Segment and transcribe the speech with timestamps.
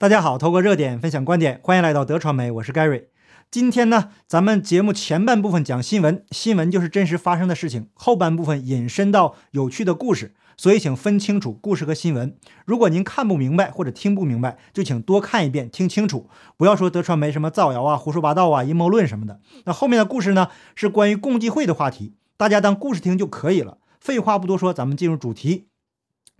[0.00, 3.06] 大家好，透过热点分享观点，欢迎来到德传媒，我是 Gary。
[3.50, 12.36] 今天呢，咱们节目前半部分讲新闻，新闻就是真实发生的事情；后半部分引申到有趣的故事，所以请分清楚故事和新闻。
[12.64, 19.40] 如果您看不明白或者听不明白，就请多看一遍，听清楚，不要说德传媒什么造谣啊、胡说八道啊、阴谋论什么的。
[19.64, 20.46] 那后面的故事呢，
[20.76, 23.78] 是关于共济会的话题，大家当故事听就可以了。
[24.00, 25.66] 废话不多说，咱们进入主题。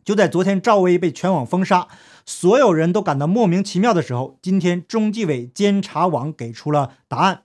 [0.09, 1.87] 就在昨天，赵薇被全网封杀，
[2.25, 7.43] 所有人都感到莫名其妙的时候，今天中纪委监察网给出了答案。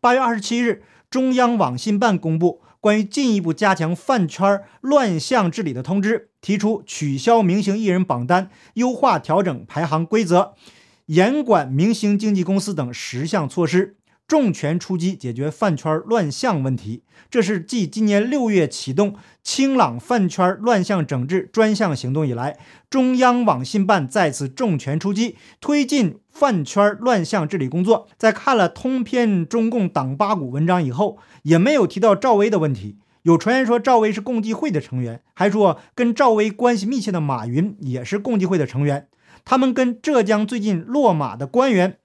[0.00, 10.54] 八月二十七日，中央网信办公布关于进一步加强饭圈乱象治理的通知，提出取消明星艺人榜单、优化调整排行规则、
[11.04, 13.96] 严管明星经纪公司等十项措施。
[14.28, 17.02] 重拳出击，解决饭圈乱象问题。
[17.30, 22.58] 这是继今年六月启动清朗饭圈乱象整治专项行动以来，
[22.90, 28.08] 中央网信办再次重拳出击，推进饭圈乱象治理工作。
[28.18, 32.98] 在看了通篇中共党八股文章以后，也没有提到赵薇的问题。
[33.22, 39.08] 有传言说赵薇是共济会的成员，还说跟赵薇关系密切的马云也是共济会的成员。
[39.44, 41.98] 他们跟浙江最近落马的官员。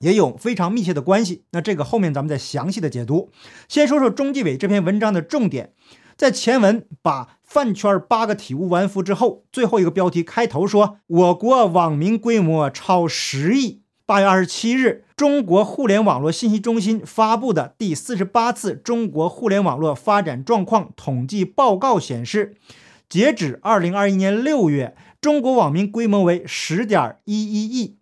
[0.00, 1.44] 也有非常密切的关系。
[1.52, 3.30] 那这个后面咱们再详细的解读。
[3.68, 5.72] 先说说中纪委这篇文章的重点，
[6.16, 13.82] 在前文把饭圈八个体无完肤之后，最后一个标题开头说我国网民规模超十亿。
[14.08, 22.54] 八月二十七日，中国互联网络信息中心发布的第四十八次中国互联网络发展状况统计报告显示，
[23.08, 27.98] 截止二零二一年六月，中国网民规模为十点一一亿。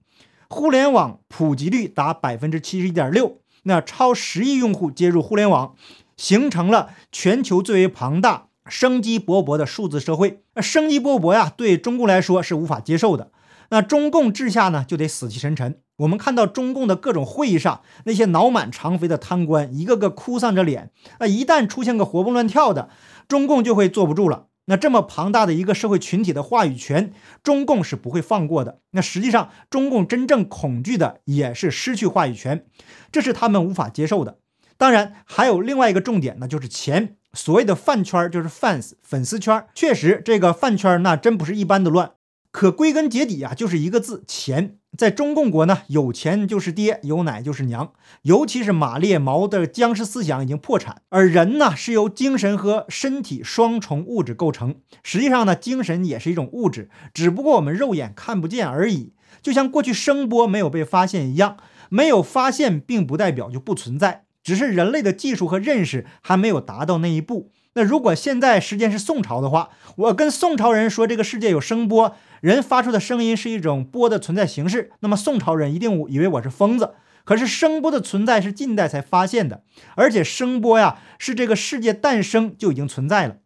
[0.48, 5.74] 互联网普及率达百分之七十一点六，那超十亿用户接入互联网，
[6.16, 10.42] 形成了全球最为庞大、生机勃勃的数字社会。
[10.54, 13.30] 那生机勃勃呀，对中共来说是无法接受的。
[13.70, 15.80] 那中共治下呢，就得死气沉沉。
[15.96, 20.90] 我们看到中共的各种会议上，那些脑满肠肥的贪官，一个个哭丧着脸。
[21.18, 22.90] 那一旦出现个活蹦乱跳的，
[23.26, 24.46] 中共就会坐不住了。
[24.66, 28.80] 那这么庞大的一个社会群体的话语权，中共是不会放过的。
[28.92, 32.66] 那实际上，中共真正恐惧的也是失去话语权，
[33.12, 34.38] 这是他们无法接受的。
[34.76, 37.16] 当然，还有另外一个重点，那就是钱。
[37.32, 42.12] 所谓的饭圈就是 fans 粉丝圈，确实这个饭圈那真不是一般的乱。
[42.50, 44.78] 可归根结底啊，就是一个字：钱。
[44.96, 47.92] 在中共国呢，有钱就是爹，有奶就是娘。
[48.22, 54.76] 尤其是马列毛的僵尸思想已经破产，而人呢是由精神和身体双重物质构成。
[55.02, 59.12] 实际上呢，精神也是一种物质，只不过我们肉眼看不见而已。
[59.42, 61.56] 就像过去声波没有被发现一样，
[61.88, 67.50] 没有发现并不代表就不存在，只是人类的技术和认识还没有达到那一步。
[67.74, 76.94] 那如果现在时间是宋朝的话，我跟宋朝人说这个世界有声波，人发出的声音是一种波的存在形式，那么宋朝人一定以为我是疯子。
[77.24, 79.64] 可是声波的存在是近代才发现的，
[79.96, 83.36] 而且声波呀是这个世界诞生就已经存在了。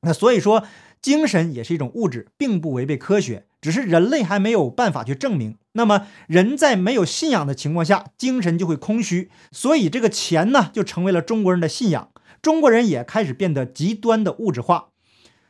[0.00, 0.64] 那所以说，
[1.02, 5.56] 精神也是一种物质，并不违背科学，只是人类还没有办法去证明。
[5.72, 12.10] 那么人在没有信仰的情况下，精神就会空虚，所以这个钱呢就成为了中国人的信仰。
[12.42, 14.88] 中国人也开始变得极端的物质化，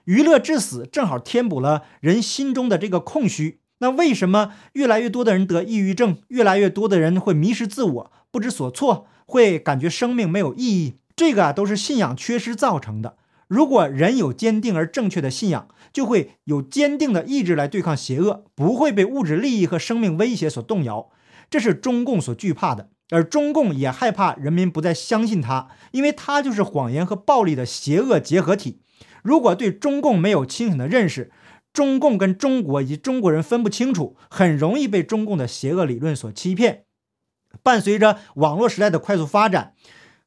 [0.05, 3.61] 娱乐至死正好填补了人心中的这个空虚。
[3.79, 10.97] 那为什么越来越多的人得抑郁症，越来越多的人会迷失自我、不知所措，会感觉生命没有意义？
[11.17, 13.17] 这个啊都是信仰缺失造成的。
[13.51, 21.11] 如果人有坚定而正确的信仰，就会有坚定的意志来对抗邪恶，不会被物质利益和生命威胁所动摇。
[21.51, 22.91] 这是中共所惧怕的。
[23.11, 28.83] 而中共也害怕人民不再相信他，因为他就是谎言和暴力的邪恶结合体。
[29.25, 31.33] 如果对中共没有清醒的认识，
[31.73, 36.85] 中共跟中国以及中国人分不清楚，很容易被中共的邪恶理论所欺骗。
[37.65, 39.75] 伴随着网络时代的快速发展，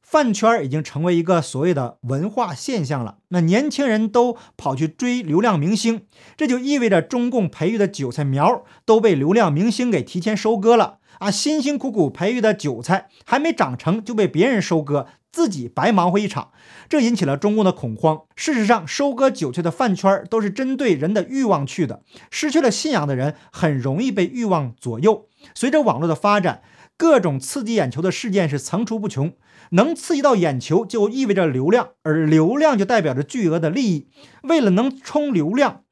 [0.04, 3.16] 饭圈已经成为一个所谓的文化现象了。
[3.28, 6.06] 那年轻人都跑去追流量明星，
[6.36, 10.98] 这就意味着中共培育的韭菜苗都被流量明星给提前收割了。
[11.18, 16.50] 啊，辛辛苦苦培育的韭菜还没长成就被别人收割，自己白忙活一场，
[16.88, 18.22] 这引起了中共的恐慌。
[18.36, 25.28] 事实上，收割韭菜的饭圈都是针对人的欲望去的，失去了信仰的人很容易被欲望左右。
[25.54, 26.62] 随着网络的发展，
[26.96, 29.32] 各种刺激眼球的事件是层出不穷，
[29.70, 34.08] 能刺激到眼球就意味着流量，而流量就代表着巨额的利益。
[34.42, 35.82] 为了能冲流量。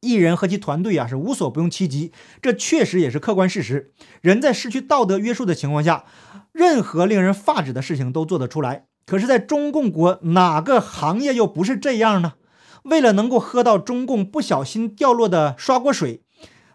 [0.00, 2.10] 艺人和其团队啊是无所不用其极，
[2.40, 3.92] 这确实也是客观事实。
[4.20, 6.04] 人在失去道德约束的情况下，
[6.50, 8.86] 任何令人发指的事情都做得出来。
[9.06, 12.32] 可是，在中共国哪个行业又不是这样呢？
[12.82, 16.24] 为了能够喝到中共不小心掉落的刷锅水，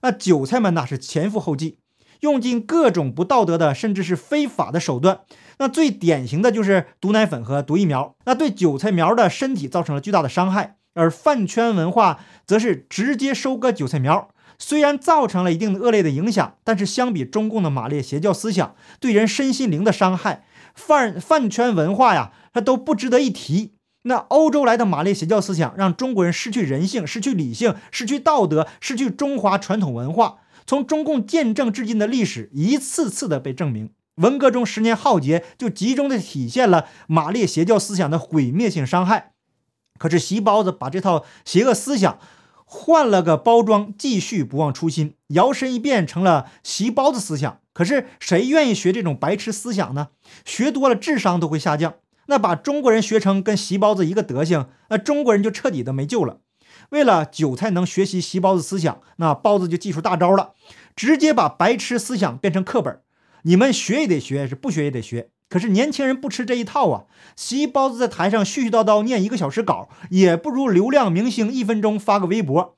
[0.01, 1.79] 那韭菜们那是前赴后继。
[2.21, 5.21] 用尽各种不道德的甚至是非法的手段。
[5.59, 10.75] 那最典型的就是毒奶粉和毒疫苗，那对韭菜苗的身体造成了巨大的伤害。
[10.93, 20.43] 而饭圈文化则是直接收割韭菜苗，虽然造成了一定的恶劣的影响，但是相比中共的马列邪教思想对人身心灵的伤害，
[20.73, 23.73] 饭饭圈文化呀，它都不值得一提。
[24.03, 30.37] 那欧洲来的马列邪教思想让中国人失去人性、失去理性、失去道德、失去中华传统文化。
[30.67, 39.31] 从中共建政至今的历史一次次的被证明，文革中十年浩劫就集中的体现了马列邪教思想的毁灭性伤害。
[39.97, 42.19] 可是席包子把这套邪恶思想
[42.65, 47.61] 换了个包装，继续不忘初心，摇身一变成了席包子思想。
[47.73, 50.09] 可是谁愿意学这种白痴思想呢？
[50.43, 51.93] 学多了智商都会下降。
[52.25, 56.41] 那把中国人学成跟席包子一个德行，那中国人就彻底的没救了。
[56.89, 60.53] 为了韭菜能学习席包子思想，那包子就技出大招了，
[60.95, 63.01] 直接把白痴思想变成课本。
[63.43, 65.29] 你们学也得学，是不学也得学。
[65.49, 67.03] 可是年轻人不吃这一套啊！
[67.37, 72.77] 席包子在台上絮絮叨叨念一个小时稿，也不如流量明星一分钟发个微博。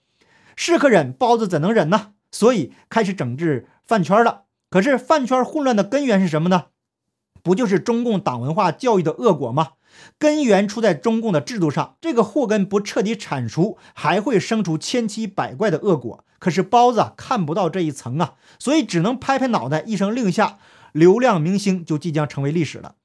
[0.56, 2.13] 是可忍，包子怎能忍呢？
[2.31, 4.44] 所以开始整治饭圈了。
[4.69, 6.65] 可是饭圈混乱的根源是什么呢？
[7.41, 9.69] 不就是中共党文化教育的恶果吗？
[10.18, 16.24] 根源出在中共的制度上，这个祸根不彻底铲除，还会生出千奇百怪的恶果。
[16.38, 20.57] 可是包子看不到这一层啊，所以只能拍拍脑袋，一声令下。
[20.91, 22.95] 流量明星就即将成为历史了。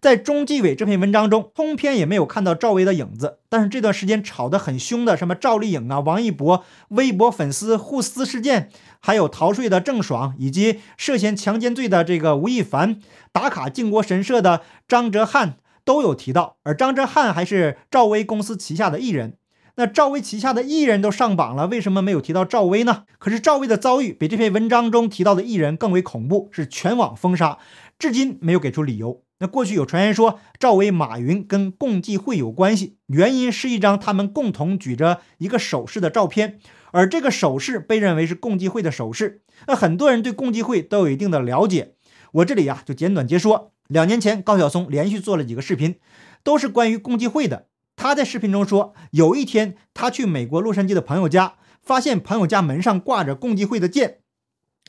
[0.00, 3.38] 在中纪委这篇文章中，通篇也没有看到赵薇的影子。
[3.48, 8.70] 但是这段时间吵得很凶的，什么赵丽颖啊、王一博、微博粉丝互撕事件，
[9.00, 13.00] 还有逃税的郑爽，以及涉嫌强奸罪的这个吴亦凡，
[13.32, 15.54] 打卡靖国神社的张哲瀚
[15.84, 16.56] 都有提到。
[16.62, 19.38] 而张哲瀚还是赵薇公司旗下的艺人。
[19.76, 23.06] 那赵薇旗下的艺人都上榜了，为什么没有提到赵薇呢？
[23.18, 27.58] 可是赵薇的遭遇比这篇文章中提到的艺人更为恐怖，是全网封杀，
[27.98, 29.23] 至今没有给出理由。
[29.40, 36.60] 那过去有传言说赵薇、马云跟共济会有关系，原因是一张他们共同举着一个手势的照片，
[36.92, 39.42] 而这个手势被认为是共济会的手势。
[39.66, 41.94] 那很多人对共济会都有一定的了解，
[42.32, 43.72] 我这里呀就简短截说。
[43.88, 45.96] 两年前，高晓松连续做了几个视频，
[46.42, 47.66] 都是关于共济会的。
[47.96, 54.20] 他在视频中说，有一天他去美国洛杉矶的朋友家，发现朋友家门上挂着共济会的剑，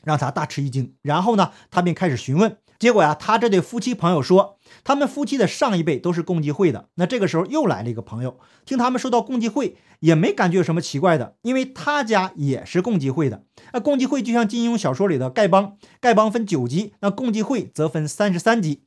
[0.02, 0.94] 让他大吃一惊。
[1.02, 2.56] 然后呢，他便开始询问。
[2.78, 6.88] 结果呀，他这对夫妻朋友说，他们夫妻的上一辈都是共济会的。
[6.96, 13.44] 那这个时候又来了一个朋友，听他们说到共济会，也没感觉有什么奇怪的，因为他家也是共济会的。
[13.72, 18.82] 那共济会就像金庸小说里的丐帮，丐帮分九级，那共济会则分三十三级。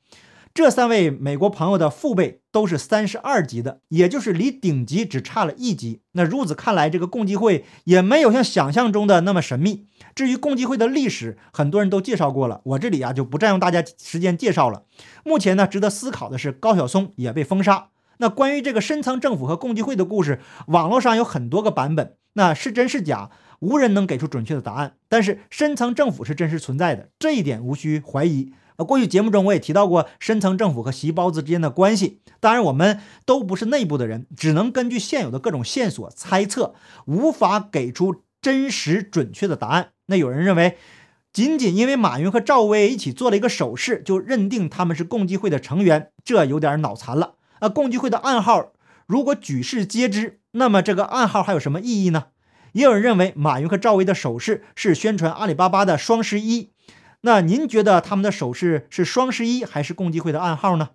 [0.51, 6.01] 这三位美国朋友的父辈都是三十二级的，也就是离顶级只差了一级。
[6.13, 9.85] 那如此看来，这个共济会也没有像想象中的那么神秘。
[10.15, 14.83] 至于共济会的历史，很多人都介绍过了，我这里啊就不占用大家时间介绍了。
[15.23, 17.89] 目前呢，值得思考的是高晓松也被封杀。
[18.17, 23.29] 那关于这个深层政府和共济会的故事，网络上有很多个版本，那是真是假，
[23.59, 24.95] 无人能给出准确的答案。
[25.07, 28.51] 但是深层政府是真实存在的，这一点无需怀疑。
[28.75, 32.21] 呃，过去节目中我也提到过深层政府和席包子之间的关系。
[32.39, 36.73] 当然，我们都不是内部的人，只能根据现有的各种线索猜测，
[37.05, 39.91] 无法给出真实准确的答案。
[40.07, 40.77] 那有人认为，
[41.31, 47.35] 仅仅因为马云和赵薇一起做了一个手势，就认定他们是共济会的成员，这有点脑残了。
[47.59, 48.71] 啊，共济会的暗号
[49.05, 52.27] 如果举世皆知，那么这个暗号还有什么意义呢？
[52.73, 56.71] 也有人认为，马云和赵薇的手势是宣传阿里巴巴的双十一。
[57.21, 60.91] 那您觉得他们的手势是双十一还是共济会的暗号呢？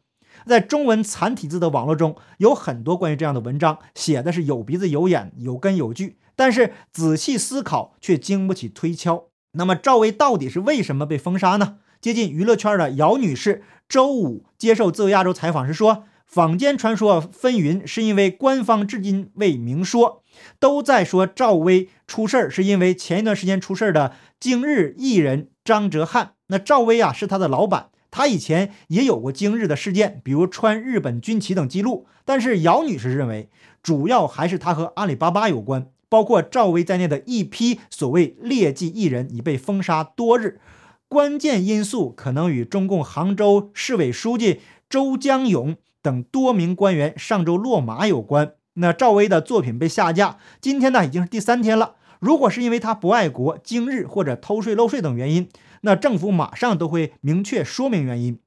[0.46, 9.26] 在中文残体字的网络中有很多关于这样的文章，写的是有鼻子有眼、有根有据，但是仔细思考却经不起推敲。
[9.52, 11.76] 那么赵薇到底是为什么被封杀呢？
[12.00, 20.22] 接近娱乐圈的姚女士周五接受自由亚洲采访时说，坊间传说纷纭，是因为官方至今未明说，
[20.58, 25.48] 都在说赵薇出事儿是因为前一段时间出事儿的今日艺人。
[25.64, 32.06] 张哲瀚，那赵薇啊是他的老板，他以前也有过今日的事件，比如穿日本军旗等记录。
[32.26, 33.48] 但是姚女士认为，
[33.82, 40.60] 主要还是他和阿里巴巴有关，包括赵薇在内的一批所谓劣迹艺人已被封杀多日，
[41.08, 48.52] 关键因素可能与中共杭州市委书记周江勇等多名官员上周落马有关。
[48.74, 51.96] 那赵薇的作品被下架，今天呢已经是第三天了。
[52.20, 55.48] 如果是因为他不爱国、经日或者偷税漏税等原因，
[55.80, 58.38] 那政府马上都会明确说明原因。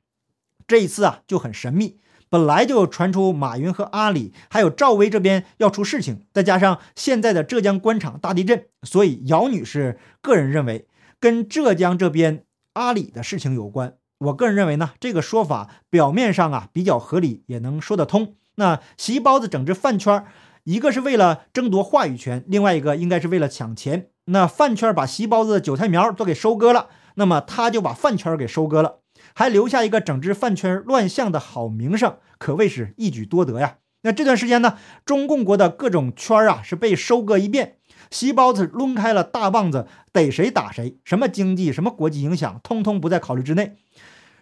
[0.66, 1.98] 这一次啊就很神秘，
[2.30, 10.88] 本来就传出马云和阿里还有赵薇这边要出事情，再加上现在的浙江官场大地震，所以姚女士个人认为，
[11.20, 12.44] 跟浙江这边
[12.74, 13.96] 阿里的事情有关。
[14.20, 18.36] 我个人认为呢，这个说法表面上啊比较合理，也能说得通。
[18.56, 20.26] 那席包子整治饭圈，
[20.64, 24.10] 一个是为了争夺话语权，另外一个应该是为了抢钱。
[24.26, 29.02] 那饭圈把席包子的韭菜苗都给收割了，那么他就把饭圈给收割了，
[29.38, 33.78] 还留下一个整治饭圈乱象的好名声，可谓是一举多得呀。
[34.02, 37.76] 那这段时间呢，中共国的各种圈啊是被收割一遍，
[38.10, 43.76] 席包子抡开了大棒子，逮谁打谁，什么经济什么国际影响，通通不在考虑之内。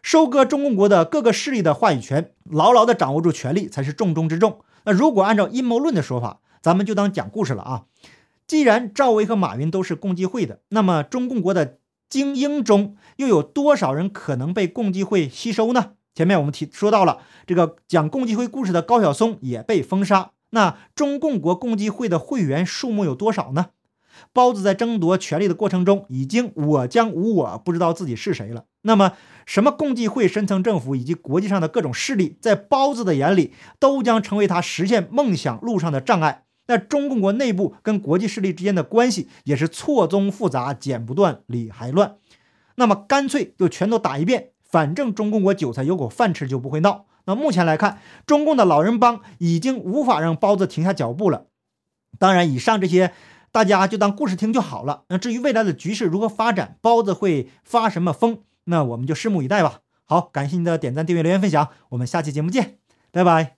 [0.02, 4.62] 收割中共国的各个势力的话语权，牢牢地掌握住权力才是重中之重。
[4.86, 7.84] 那如果按照阴谋论的说法，咱们就当讲故事了啊。
[8.48, 15.94] 既然赵薇和马云都是共济会的，那么中共国的精英中又有多少人可能被共济会吸收呢？
[16.14, 20.32] 前面我们提说到了，这个讲共济会故事的高晓松也被封杀。
[20.52, 23.68] 那中共国共济会的会员数目有多少呢？
[24.32, 28.64] 包子在争夺权力的过程中，已经我将无我，不知道自己是谁了。
[28.84, 29.12] 那么，
[29.46, 36.45] 什么共济会、深层政府以及国际上的各种势力，在包子的眼里，都将成为他实现梦想路上的障碍。
[36.68, 42.16] 那中共国内部跟国际势力之间的关系，也是错综复杂，剪不断，理还乱。
[42.76, 47.06] 那么，干脆就全都打一遍，反正中共国韭菜有口饭吃，就不会闹。
[47.26, 51.46] 那目前来看，中共的老人帮已经无法让包子停下脚步了。
[52.20, 53.14] 当然，以上这些。
[53.52, 55.04] 大家就当故事听就好了。
[55.08, 59.80] 那至于未来的局势如何发展，包子会发什么疯，那我们就拭目以待吧。
[60.04, 62.80] 好，感谢您的点赞、订阅、留言、分享，我们下期节目见，
[63.14, 63.55] 拜拜。